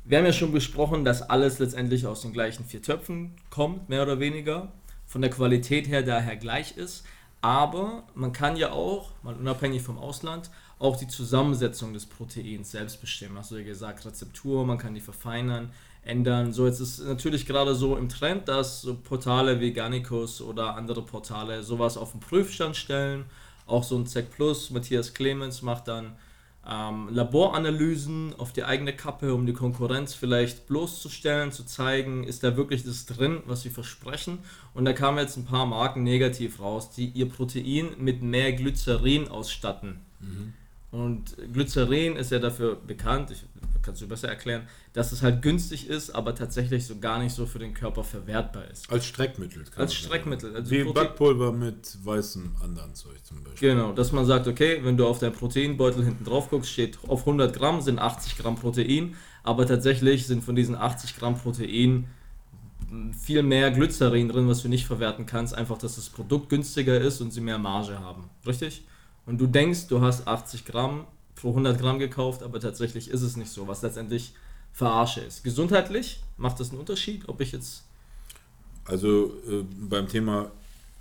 [0.06, 4.02] Wir haben ja schon besprochen, dass alles letztendlich aus den gleichen vier Töpfen kommt, mehr
[4.02, 4.72] oder weniger.
[5.06, 7.04] Von der Qualität her daher gleich ist.
[7.42, 13.00] Aber man kann ja auch, mal unabhängig vom Ausland, auch die Zusammensetzung des Proteins selbst
[13.00, 13.38] bestimmen.
[13.38, 15.70] Hast du ja gesagt, Rezeptur, man kann die verfeinern,
[16.02, 16.52] ändern.
[16.52, 21.02] So, jetzt ist natürlich gerade so im Trend, dass so Portale wie Garnicus oder andere
[21.02, 23.24] Portale sowas auf den Prüfstand stellen.
[23.66, 26.16] Auch so ein ZEC Plus, Matthias Clemens macht dann
[26.68, 32.56] ähm, Laboranalysen auf die eigene Kappe, um die Konkurrenz vielleicht bloßzustellen, zu zeigen, ist da
[32.56, 34.38] wirklich das drin, was sie versprechen.
[34.72, 39.28] Und da kamen jetzt ein paar Marken negativ raus, die ihr Protein mit mehr Glycerin
[39.28, 40.00] ausstatten.
[40.94, 43.44] Und Glycerin ist ja dafür bekannt, ich,
[43.82, 47.46] kannst du besser erklären, dass es halt günstig ist, aber tatsächlich so gar nicht so
[47.46, 48.88] für den Körper verwertbar ist.
[48.92, 49.64] Als Streckmittel.
[49.64, 49.94] kann Als.
[49.94, 50.54] Streckmittel.
[50.54, 53.70] Also Wie Protein- Backpulver mit weißem anderen Zeug zum Beispiel.
[53.70, 57.20] Genau, dass man sagt, okay, wenn du auf deinen Proteinbeutel hinten drauf guckst, steht auf
[57.22, 62.06] 100 Gramm sind 80 Gramm Protein, aber tatsächlich sind von diesen 80 Gramm Protein
[63.20, 67.20] viel mehr Glycerin drin, was du nicht verwerten kannst, einfach, dass das Produkt günstiger ist
[67.20, 68.30] und sie mehr Marge haben.
[68.46, 68.84] Richtig?
[69.26, 73.36] Und du denkst, du hast 80 Gramm pro 100 Gramm gekauft, aber tatsächlich ist es
[73.36, 74.34] nicht so, was letztendlich
[74.72, 75.44] Verarsche ist.
[75.44, 77.84] Gesundheitlich macht das einen Unterschied, ob ich jetzt
[78.84, 80.50] Also äh, beim Thema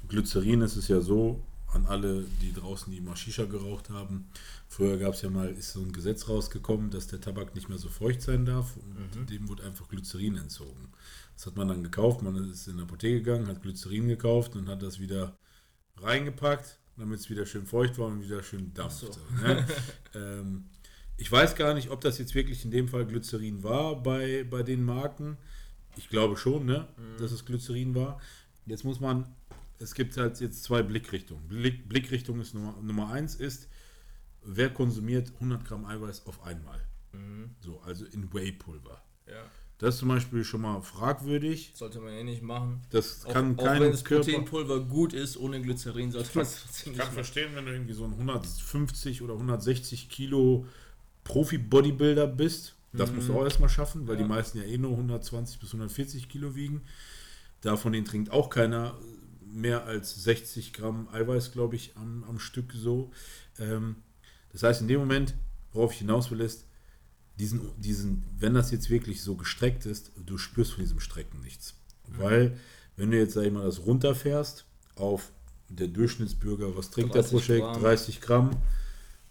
[0.08, 4.30] Glycerin ist es ja so, an alle, die draußen die mal Shisha geraucht haben.
[4.68, 7.78] Früher gab es ja mal, ist so ein Gesetz rausgekommen, dass der Tabak nicht mehr
[7.80, 9.26] so feucht sein darf und Mhm.
[9.28, 10.90] dem wurde einfach Glycerin entzogen.
[11.36, 14.70] Das hat man dann gekauft, man ist in die Apotheke gegangen, hat Glycerin gekauft und
[14.70, 15.36] hat das wieder
[15.98, 19.12] reingepackt, damit es wieder schön feucht war und wieder schön dampfte.
[19.12, 19.20] so.
[19.42, 19.66] Ne?
[20.16, 20.66] ähm,
[21.18, 24.64] ich weiß gar nicht, ob das jetzt wirklich in dem Fall Glycerin war bei, bei
[24.64, 25.38] den Marken.
[25.96, 26.88] Ich glaube schon, ne,
[27.20, 28.20] dass es Glycerin war.
[28.66, 29.28] Jetzt muss man,
[29.80, 31.48] es gibt halt jetzt zwei Blickrichtungen.
[31.48, 33.70] Blick, Blickrichtung ist Nummer, Nummer eins ist,
[34.44, 36.84] wer konsumiert 100 Gramm Eiweiß auf einmal?
[37.60, 39.02] So, also in Whey-Pulver.
[39.28, 39.46] Ja.
[39.80, 41.72] Das ist zum Beispiel schon mal fragwürdig.
[41.76, 42.82] Sollte man eh nicht machen.
[42.92, 44.24] Das Auch, kann auch kein wenn das Körper.
[44.26, 47.14] Proteinpulver gut ist, ohne Glycerin sollte man es trotzdem Ich nicht kann machen.
[47.16, 50.66] verstehen, wenn du irgendwie so ein 150 oder 160 Kilo
[51.26, 52.76] Profi-Bodybuilder bist.
[52.96, 54.22] Das musst du auch erstmal schaffen, weil Mhm.
[54.22, 54.28] Ja.
[54.28, 56.82] die meisten ja eh nur 120 bis 140 Kilo wiegen.
[57.62, 58.98] Davon den trinkt auch keiner
[59.52, 63.12] mehr als 60 Gramm Eiweiß, glaube ich, am, am Stück so.
[63.60, 63.96] Ähm,
[64.52, 65.34] das heißt, in dem Moment,
[65.72, 66.68] worauf ich hinaus will, ist,
[67.40, 71.76] diesen, diesen, wenn das jetzt wirklich so gestreckt ist, du spürst von diesem Strecken nichts.
[72.08, 72.58] Weil,
[72.96, 74.66] wenn du jetzt, sag ich mal, das runterfährst
[74.96, 75.32] auf
[75.70, 77.62] der Durchschnittsbürger, was trinkt der 30 pro Shake?
[77.62, 77.82] Gramm.
[77.82, 78.52] 30 Gramm.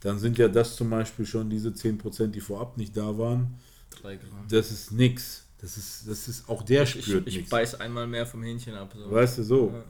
[0.01, 3.55] Dann sind ja das zum Beispiel schon diese 10%, die vorab nicht da waren.
[3.91, 4.47] Drei Gramm.
[4.49, 5.45] Das ist nix.
[5.59, 7.51] Das ist, das ist auch der Ich, spürt ich nichts.
[7.51, 8.93] beiß einmal mehr vom Hähnchen ab.
[8.97, 9.11] So.
[9.13, 9.71] Weißt du, so.
[9.71, 9.85] Ja.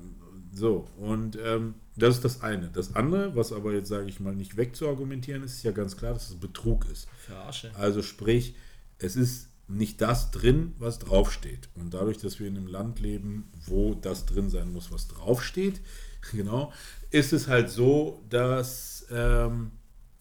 [0.55, 2.69] So, und ähm, das ist das eine.
[2.69, 6.13] Das andere, was aber jetzt, sage ich mal, nicht wegzuargumentieren ist, ist ja ganz klar,
[6.13, 7.09] dass es Betrug ist.
[7.27, 7.71] Verarsche.
[7.75, 8.55] Also sprich,
[8.99, 11.71] es ist nicht das drin, was draufsteht.
[11.75, 15.81] Und dadurch, dass wir in einem Land leben, wo das drin sein muss, was draufsteht,
[16.33, 16.73] genau,
[17.11, 19.71] ist es halt so, dass ähm,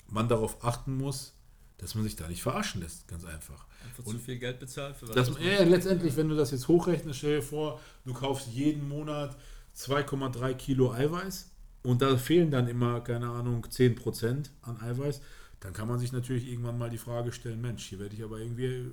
[0.08, 1.34] man darauf achten muss,
[1.78, 3.65] dass man sich da nicht verarschen lässt, ganz einfach.
[3.84, 5.15] Einfach zu viel Geld bezahlt für was.
[5.15, 8.48] Das, was man- ja, letztendlich, wenn du das jetzt hochrechnest, stell dir vor, du kaufst
[8.48, 9.36] jeden Monat
[9.78, 11.52] 2,3 Kilo Eiweiß
[11.84, 15.22] und da fehlen dann immer, keine Ahnung, 10% an Eiweiß,
[15.60, 18.40] dann kann man sich natürlich irgendwann mal die Frage stellen, Mensch, hier werde ich aber
[18.40, 18.92] irgendwie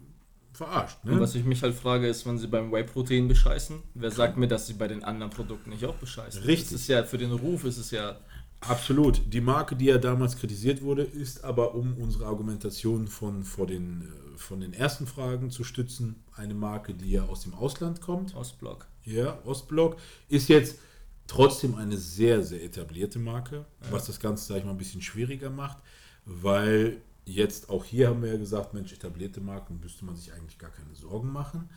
[0.52, 0.98] verarscht.
[1.04, 1.20] Und Ne?
[1.20, 4.66] was ich mich halt frage, ist, wenn sie beim Whey-Protein bescheißen, wer sagt mir, dass
[4.66, 6.42] sie bei den anderen Produkten nicht auch bescheißen?
[6.42, 6.70] Richtig.
[6.72, 8.18] Das ist ja für den Ruf ist es ja.
[8.60, 9.20] Absolut.
[9.32, 14.02] Die Marke, die ja damals kritisiert wurde, ist aber, um unsere Argumentation von, vor den,
[14.02, 18.34] äh, von den ersten Fragen zu stützen, eine Marke, die ja aus dem Ausland kommt.
[18.34, 18.88] Ostblock.
[19.08, 19.96] Ja, Ostblock
[20.28, 20.78] ist jetzt
[21.26, 25.50] trotzdem eine sehr, sehr etablierte Marke, was das Ganze, sag ich mal, ein bisschen schwieriger
[25.50, 25.78] macht,
[26.24, 30.58] weil jetzt auch hier haben wir ja gesagt, Mensch, etablierte Marken müsste man sich eigentlich
[30.58, 31.68] gar keine Sorgen machen.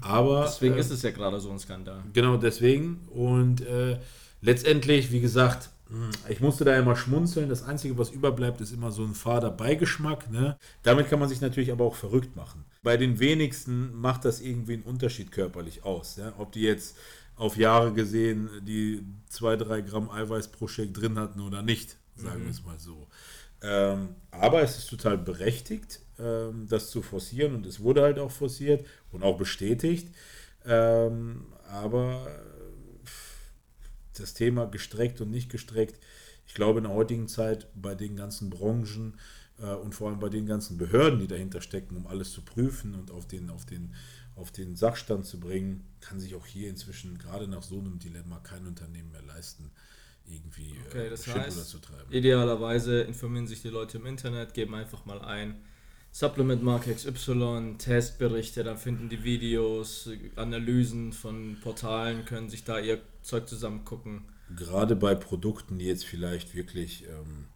[0.00, 2.02] Aber Deswegen äh, ist es ja gerade so ein Skandal.
[2.12, 3.00] Genau deswegen.
[3.10, 3.98] Und äh,
[4.40, 5.70] letztendlich, wie gesagt,
[6.28, 7.48] ich musste da immer schmunzeln.
[7.48, 10.30] Das Einzige, was überbleibt, ist immer so ein fader Beigeschmack.
[10.30, 10.56] Ne?
[10.82, 12.64] Damit kann man sich natürlich aber auch verrückt machen.
[12.82, 16.16] Bei den wenigsten macht das irgendwie einen Unterschied körperlich aus.
[16.16, 16.32] Ja?
[16.38, 16.96] Ob die jetzt
[17.36, 19.02] auf Jahre gesehen die
[19.32, 23.08] 2-3 Gramm Eiweiß pro Shake drin hatten oder nicht, sagen wir es mal so.
[23.62, 28.30] Ähm, aber es ist total berechtigt, ähm, das zu forcieren und es wurde halt auch
[28.30, 30.08] forciert und auch bestätigt.
[30.64, 32.26] Ähm, aber
[34.12, 35.98] das Thema gestreckt und nicht gestreckt,
[36.46, 39.18] ich glaube in der heutigen Zeit bei den ganzen Branchen
[39.58, 42.94] äh, und vor allem bei den ganzen Behörden, die dahinter stecken, um alles zu prüfen
[42.94, 43.94] und auf den, auf den,
[44.36, 48.38] auf den Sachstand zu bringen, kann sich auch hier inzwischen gerade nach so einem Dilemma
[48.40, 49.70] kein Unternehmen mehr leisten,
[50.26, 52.10] irgendwie Okay, äh, das heißt, zu treiben.
[52.10, 55.62] Idealerweise informieren sich die Leute im Internet, geben einfach mal ein
[56.22, 63.00] Supplement Marke XY, Testberichte, dann finden die Videos, Analysen von Portalen, können sich da ihr
[63.22, 64.22] Zeug zusammen gucken.
[64.54, 67.46] Gerade bei Produkten, die jetzt vielleicht wirklich, ähm,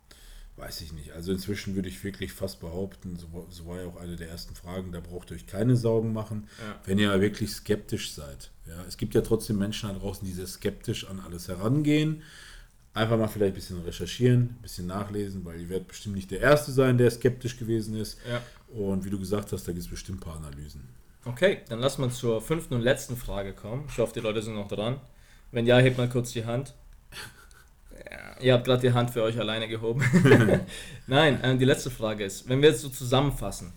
[0.57, 3.87] weiß ich nicht, also inzwischen würde ich wirklich fast behaupten, so, war- so war ja
[3.88, 6.81] auch eine der ersten Fragen, da braucht ihr euch keine Sorgen machen, Ja.
[6.87, 8.51] wenn ihr wirklich skeptisch seid.
[8.66, 12.23] Ja, es gibt ja trotzdem Menschen da draußen, die sehr skeptisch an alles herangehen.
[12.97, 16.41] Einfach mal vielleicht ein bisschen recherchieren, ein bisschen nachlesen, weil ihr werdet bestimmt nicht der
[16.41, 18.19] Erste sein, der skeptisch gewesen ist.
[18.27, 18.41] Ja.
[18.75, 20.89] Und wie du gesagt hast, da gibt es bestimmt ein paar Analysen.
[21.27, 23.85] Okay, dann lass mal zur fünften und letzten Frage kommen.
[23.91, 24.99] Ich hoffe, die Leute sind noch dran.
[25.53, 26.73] Wenn ja, hebt mal kurz die Hand.
[28.11, 30.03] Ja, ihr habt gerade die Hand für euch alleine gehoben.
[31.07, 33.75] Nein, äh, die letzte Frage ist, wenn wir jetzt so zusammenfassen,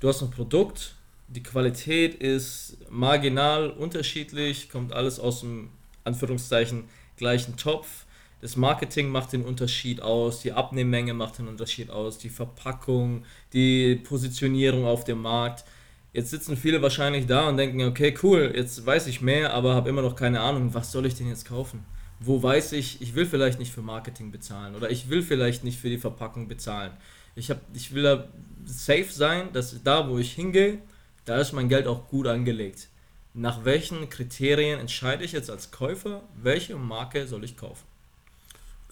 [0.00, 0.96] du hast ein Produkt,
[1.28, 5.70] die Qualität ist marginal unterschiedlich, kommt alles aus dem
[6.02, 8.05] Anführungszeichen gleichen Topf.
[8.46, 13.96] Das Marketing macht den Unterschied aus, die Abnehmmenge macht den Unterschied aus, die Verpackung, die
[13.96, 15.64] Positionierung auf dem Markt.
[16.12, 19.88] Jetzt sitzen viele wahrscheinlich da und denken, okay, cool, jetzt weiß ich mehr, aber habe
[19.88, 21.84] immer noch keine Ahnung, was soll ich denn jetzt kaufen?
[22.20, 25.80] Wo weiß ich, ich will vielleicht nicht für Marketing bezahlen oder ich will vielleicht nicht
[25.80, 26.92] für die Verpackung bezahlen.
[27.34, 28.28] Ich, hab, ich will da
[28.64, 30.78] safe sein, dass da, wo ich hingehe,
[31.24, 32.90] da ist mein Geld auch gut angelegt.
[33.34, 37.95] Nach welchen Kriterien entscheide ich jetzt als Käufer, welche Marke soll ich kaufen?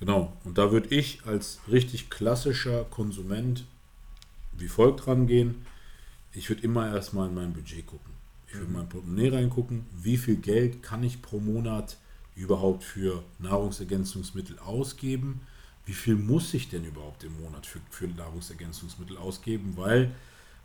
[0.04, 3.64] Genau, und da würde ich als richtig klassischer Konsument
[4.52, 5.64] wie folgt rangehen.
[6.34, 8.12] Ich würde immer erstmal in mein Budget gucken.
[8.46, 11.96] Ich würde in mein Portemonnaie reingucken, wie viel Geld kann ich pro Monat
[12.36, 15.40] überhaupt für Nahrungsergänzungsmittel ausgeben.
[15.86, 19.72] Wie viel muss ich denn überhaupt im Monat für, für Nahrungsergänzungsmittel ausgeben?
[19.76, 20.10] Weil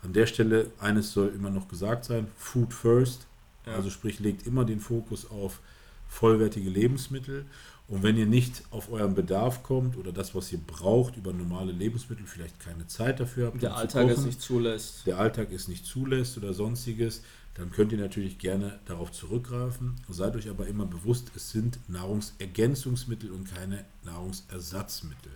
[0.04, 3.25] an der Stelle eines soll immer noch gesagt sein, Food First.
[3.65, 3.75] Ja.
[3.75, 5.62] Also sprich, legt immer den Fokus auf
[6.10, 7.45] vollwertige Lebensmittel.
[7.89, 11.71] Und wenn ihr nicht auf euren Bedarf kommt oder das, was ihr braucht, über normale
[11.71, 15.08] Lebensmittel, vielleicht keine Zeit dafür habt, Der Alltag es nicht zulässt.
[15.08, 17.23] der Alltag es nicht zulässt oder sonstiges,
[17.56, 19.95] dann könnt ihr natürlich gerne darauf zurückgreifen.
[20.08, 25.32] Seid euch aber immer bewusst, es sind Nahrungsergänzungsmittel und keine Nahrungsersatzmittel.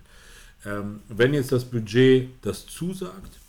[0.65, 3.39] Ähm, wenn jetzt das Budget das zusagt,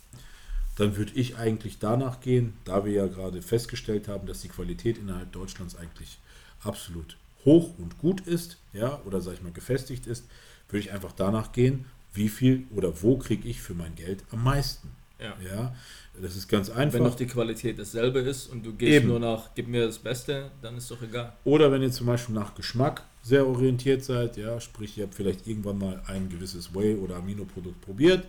[0.77, 4.97] dann würde ich eigentlich danach gehen, da wir ja gerade festgestellt haben, dass die Qualität
[4.97, 6.17] innerhalb Deutschlands eigentlich
[6.61, 10.25] absolut hoch und gut ist, ja, oder sag ich mal gefestigt ist,
[10.69, 14.43] würde ich einfach danach gehen, wie viel oder wo kriege ich für mein Geld am
[14.43, 14.89] meisten.
[15.19, 15.33] Ja.
[15.43, 15.75] Ja,
[16.21, 16.99] das ist ganz einfach.
[16.99, 19.07] Wenn doch die Qualität dasselbe ist und du gehst Eben.
[19.07, 21.33] nur nach, gib mir das Beste, dann ist doch egal.
[21.45, 25.47] Oder wenn ihr zum Beispiel nach Geschmack sehr orientiert seid, ja, sprich, ihr habt vielleicht
[25.47, 28.25] irgendwann mal ein gewisses Whey- oder Aminoprodukt probiert,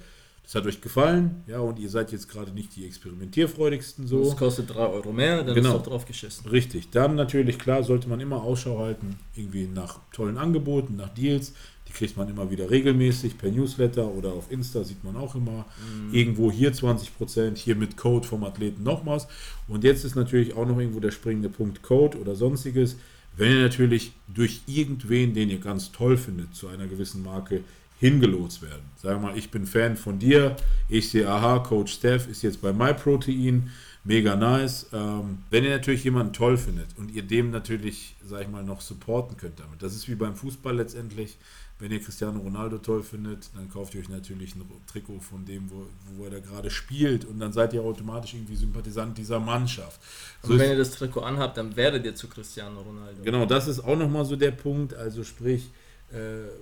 [0.47, 4.25] das hat euch gefallen, ja, und ihr seid jetzt gerade nicht die experimentierfreudigsten so.
[4.25, 5.71] Das kostet 3 Euro mehr, dann Genau.
[5.71, 6.49] ist doch drauf geschissen.
[6.49, 11.53] Richtig, dann natürlich, klar, sollte man immer Ausschau halten, irgendwie nach tollen Angeboten, nach Deals.
[11.89, 15.67] Die kriegt man immer wieder regelmäßig per Newsletter oder auf Insta sieht man auch immer.
[16.13, 19.27] Irgendwo hier 20%, hier mit Code vom Athleten nochmals.
[19.69, 22.97] Und jetzt ist natürlich auch noch irgendwo der springende Punkt Code oder sonstiges.
[23.37, 27.63] Wenn ihr natürlich durch irgendwen, den ihr ganz toll findet, zu einer gewissen Marke
[27.99, 28.83] hingelotst werden.
[29.03, 30.57] Wir mal, ich bin Fan von dir,
[30.89, 33.71] ich sehe, aha, Coach Steph ist jetzt bei MyProtein,
[34.05, 34.87] mega nice.
[34.93, 38.81] Ähm, wenn ihr natürlich jemanden toll findet und ihr dem natürlich, sag ich mal, noch
[38.81, 39.83] supporten könnt damit.
[39.83, 41.37] Das ist wie beim Fußball letztendlich.
[41.79, 45.71] Wenn ihr Cristiano Ronaldo toll findet, dann kauft ihr euch natürlich ein Trikot von dem,
[45.71, 50.01] wo, wo er da gerade spielt und dann seid ihr automatisch irgendwie Sympathisant dieser Mannschaft.
[50.43, 53.23] So Und wenn ihr das Trikot anhabt, dann werdet ihr zu Cristiano Ronaldo.
[53.23, 54.95] Genau, das ist auch nochmal so der Punkt.
[54.95, 55.69] Also sprich,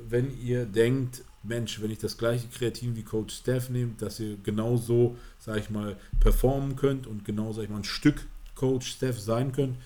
[0.09, 4.37] wenn ihr denkt, Mensch, wenn ich das gleiche Kreatin wie Coach Steph nehmt, dass ihr
[4.43, 9.21] genauso, sag ich mal, performen könnt und genau, sag ich mal, ein Stück Coach Steph
[9.21, 9.77] sein könnt,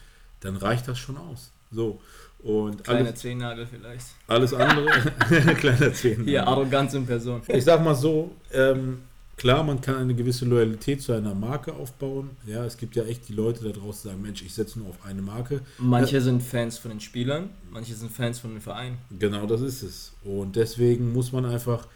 [0.41, 1.51] dann reicht das schon aus.
[1.71, 2.01] So.
[2.41, 4.07] Und Kleiner alles, Zehennagel vielleicht.
[4.29, 4.87] alles andere,
[5.57, 6.25] kleiner Zehn.
[6.25, 7.43] Hier, Arroganz in Person.
[7.49, 9.03] Ich sag mal so, ähm,
[9.39, 12.31] klar, man kann eine gewisse Loyalität zu einer Marke aufbauen.
[12.47, 14.89] Ja, es gibt ja echt die Leute da draußen, die sagen, Mensch, ich setze nur
[14.89, 15.63] auf eine Marke.
[15.79, 18.99] Manche sind Fans von den Spielern, manche sind Fans von den Vereinen.
[19.19, 20.13] Genau, das ist es.
[20.25, 21.87] Und deswegen muss man einfach,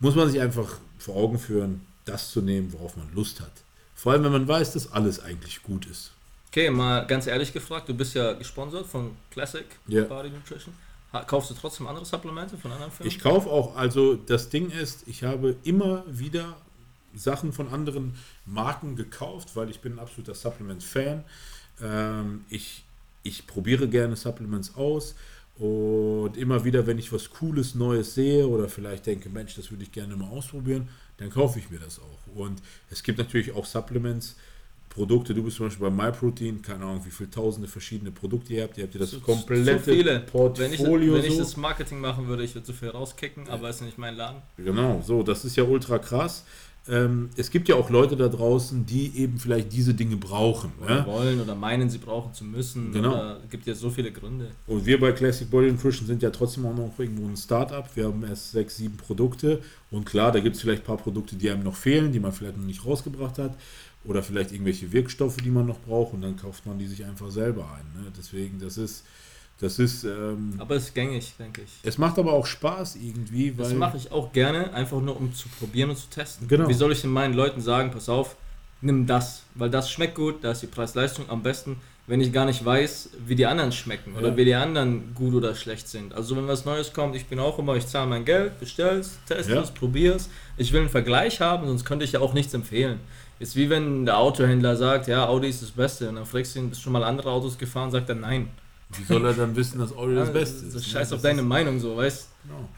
[0.00, 3.52] muss man sich einfach vor Augen führen, das zu nehmen, worauf man Lust hat.
[3.94, 6.10] Vor allem, wenn man weiß, dass alles eigentlich gut ist.
[6.48, 10.04] Okay, mal ganz ehrlich gefragt, du bist ja gesponsert von Classic Ja.
[10.04, 10.74] Body Nutrition.
[11.20, 13.08] Ha- Kaufst du trotzdem andere Supplemente von anderen Firmen?
[13.12, 16.56] Ich kaufe auch, also das Ding ist, ich habe immer wieder
[17.14, 21.24] Sachen von anderen Marken gekauft, weil ich bin ein absoluter Supplement-Fan.
[21.82, 22.84] Ähm, ich,
[23.22, 25.14] ich probiere gerne Supplements aus
[25.58, 29.84] und immer wieder, wenn ich was Cooles, Neues sehe oder vielleicht denke, Mensch, das würde
[29.84, 32.36] ich gerne mal ausprobieren, dann kaufe ich mir das auch.
[32.36, 34.36] Und es gibt natürlich auch Supplements,
[34.96, 38.62] Produkte, du bist zum Beispiel bei MyProtein, keine Ahnung, wie viele tausende verschiedene Produkte ihr
[38.64, 38.78] habt.
[38.78, 40.20] Ihr habt ja das Zu- komplette zu viele.
[40.20, 41.12] Portfolio.
[41.14, 41.38] Wenn ich, wenn ich so.
[41.40, 44.40] das Marketing machen würde, ich würde so viel rauskicken, aber ist nicht mein Laden.
[44.56, 46.44] Genau, so, das ist ja ultra krass.
[46.88, 50.70] Ähm, es gibt ja auch Leute da draußen, die eben vielleicht diese Dinge brauchen.
[50.80, 51.06] Oder Ja?
[51.06, 52.92] wollen oder meinen, sie brauchen zu müssen.
[52.92, 53.10] Genau.
[53.12, 54.50] Oder gibt ja so viele Gründe.
[54.68, 57.84] Und wir bei Classic Body Nutrition sind ja trotzdem auch noch irgendwo ein Startup.
[57.96, 59.60] Wir haben erst sechs, sieben Produkte.
[59.90, 62.30] Und klar, da gibt es vielleicht ein paar Produkte, die einem noch fehlen, die man
[62.30, 63.56] vielleicht noch nicht rausgebracht hat.
[64.06, 66.14] Oder vielleicht irgendwelche Wirkstoffe, die man noch braucht.
[66.14, 68.02] Und dann kauft man die sich einfach selber ein.
[68.02, 68.12] Ne?
[68.16, 69.04] Deswegen, das ist,
[69.58, 71.70] das ist, ähm, Aber es ist gängig, denke ich.
[71.82, 73.76] es macht aber auch Spaß irgendwie, Das weil.
[73.78, 76.46] mache ich auch gerne, einfach nur um zu probieren und zu testen.
[76.46, 76.68] Genau.
[76.68, 78.36] Wie soll ich denn meinen Leuten sagen, pass auf,
[78.82, 82.44] nimm das, weil das schmeckt gut, da ist die Preis-Leistung am besten, wenn ich gar
[82.44, 84.36] nicht weiß, wie die anderen schmecken oder Ja.
[84.36, 86.14] wie die anderen gut oder schlecht sind.
[86.14, 89.54] Also wenn was Neues kommt, ich bin auch immer, ich zahle mein Geld, bestell's, teste
[89.54, 89.62] Ja.
[89.62, 90.28] es, probier's.
[90.58, 93.00] Ich will einen Vergleich haben, sonst könnte ich ja auch nichts empfehlen.
[93.38, 96.60] Ist wie wenn der Autohändler sagt, ja, Audi ist das Beste und dann fragst du
[96.60, 98.48] ihn, bist du schon mal andere Autos gefahren, sagt er nein.
[98.90, 100.74] Wie soll er dann wissen, dass Audi das Ja, Beste das ist?
[100.76, 100.92] ist ne?
[100.92, 102.68] scheiß Das auf deine ist- Meinung so, weißt Genau.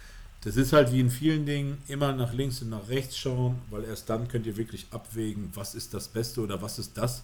[0.43, 3.85] Das ist halt wie in vielen Dingen immer nach links und nach rechts schauen, weil
[3.85, 7.23] erst dann könnt ihr wirklich abwägen, was ist das Beste oder was ist das.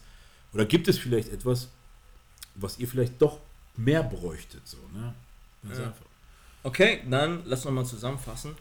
[0.53, 1.69] Oder gibt es vielleicht etwas,
[2.57, 3.39] was ihr vielleicht doch
[3.77, 4.63] mehr bräuchtet.
[4.65, 5.15] So, ne?
[5.63, 5.85] Ganz Ja.
[5.87, 6.05] einfach.
[6.65, 8.53] Okay, dann lass mal zusammenfassen.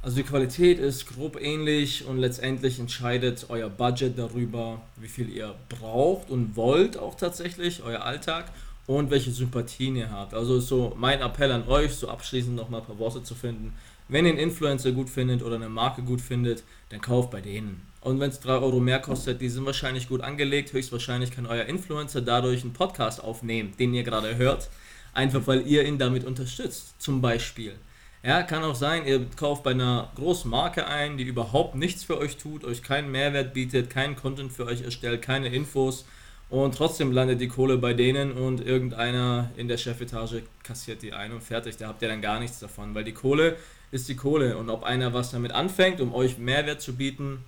[0.00, 5.54] Also die Qualität ist grob ähnlich und letztendlich entscheidet euer Budget darüber, wie viel ihr
[5.68, 8.52] braucht und wollt auch tatsächlich, euer Alltag
[8.86, 10.34] und welche Sympathien ihr habt.
[10.34, 13.34] Also ist so mein Appell an euch, so abschließend noch mal ein paar Worte zu
[13.34, 13.74] finden.
[14.08, 17.82] Wenn ihr einen Influencer gut findet oder eine Marke gut findet, dann kauft bei denen.
[18.00, 20.72] Und wenn es 3 Euro mehr kostet, die sind wahrscheinlich gut angelegt.
[20.72, 24.70] Höchstwahrscheinlich kann euer Influencer dadurch einen Podcast aufnehmen, den ihr gerade hört.
[25.12, 27.74] Einfach weil ihr ihn damit unterstützt, zum Beispiel.
[28.22, 32.18] Ja, kann auch sein, ihr kauft bei einer großen Marke ein, die überhaupt nichts für
[32.18, 36.04] euch tut, euch keinen Mehrwert bietet, keinen Content für euch erstellt, keine Infos
[36.50, 41.32] und trotzdem landet die Kohle bei denen und irgendeiner in der Chefetage kassiert die ein
[41.32, 41.76] und fertig.
[41.76, 43.56] Da habt ihr dann gar nichts davon, weil die Kohle
[43.90, 47.44] ist die Kohle und ob einer was damit anfängt, um euch Mehrwert zu bieten,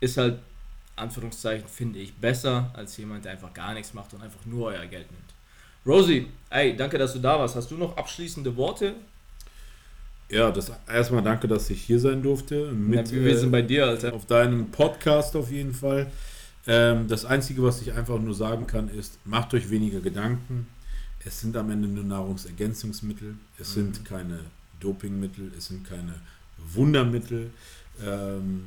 [0.00, 0.38] ist halt,
[0.96, 4.84] Anführungszeichen, finde ich, besser als jemand, der einfach gar nichts macht und einfach nur euer
[4.86, 5.34] Geld nimmt.
[5.86, 7.56] Rosie, ey, danke, dass du da warst.
[7.56, 8.96] Hast du noch abschließende Worte?
[10.30, 12.70] Ja, das erstmal danke, dass ich hier sein durfte.
[12.70, 14.14] Mit, ja, wir sind bei dir, Alter.
[14.14, 16.10] Auf deinem Podcast auf jeden Fall.
[16.66, 20.68] Ähm, das Einzige, was ich einfach nur sagen kann, ist, macht euch weniger Gedanken.
[21.24, 23.34] Es sind am Ende nur Nahrungsergänzungsmittel.
[23.58, 23.92] Es mhm.
[23.92, 24.40] sind keine
[24.78, 25.50] Dopingmittel.
[25.58, 26.14] Es sind keine
[26.74, 27.50] Wundermittel.
[28.04, 28.66] Ähm,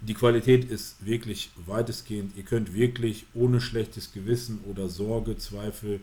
[0.00, 2.36] die Qualität ist wirklich weitestgehend.
[2.36, 6.00] Ihr könnt wirklich ohne schlechtes Gewissen oder Sorge, Zweifel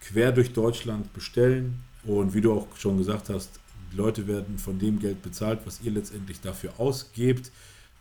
[0.00, 1.80] quer durch Deutschland bestellen.
[2.04, 3.58] Und wie du auch schon gesagt hast,
[3.92, 7.50] die Leute werden von dem Geld bezahlt, was ihr letztendlich dafür ausgebt,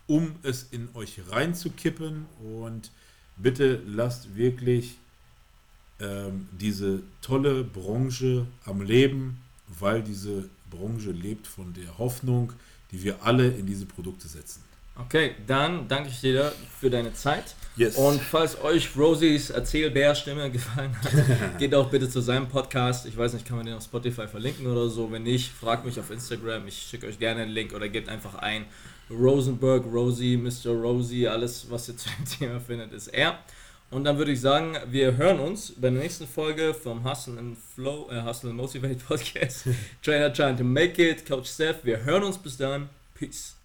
[0.08, 2.26] um es in euch reinzukippen.
[2.44, 2.92] Und
[3.38, 4.98] bitte lasst wirklich
[6.00, 12.54] ähm, diese tolle Branche am Leben, weil diese Branche lebt von der Hoffnung,
[12.92, 14.62] die wir alle in diese Produkte setzen.
[14.98, 17.56] Okay, dann danke ich dir für deine Zeit.
[17.78, 17.98] Yes.
[17.98, 23.06] Und falls euch Rosies Erzählbär-Stimme gefallen hat, geht auch bitte zu seinem Podcast.
[23.06, 25.12] Ich weiß nicht, kann man den auf Spotify verlinken oder so.
[25.12, 26.68] Wenn nicht, fragt mich auf Instagram.
[26.68, 28.66] Ich schicke euch gerne einen Link oder gebt einfach ein
[29.10, 30.72] Rosenberg, Rosie, Mr.
[30.72, 31.28] Rosie.
[31.28, 33.40] Alles, was ihr zu dem Thema findet, ist er.
[33.92, 37.58] Und dann würde ich sagen, wir hören uns bei der nächsten Folge vom Hustle and
[37.76, 39.66] Flow, äh, Hustle and Motivate Podcast.
[40.02, 41.84] Trainer trying to make it, Coach Steph.
[41.84, 42.90] Wir hören uns bis dann.
[43.14, 43.56] Peace.